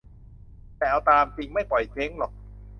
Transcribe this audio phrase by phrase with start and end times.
[0.77, 2.31] แต่เอาตามจริง ไม่ปล่อยเจ๊งหรอก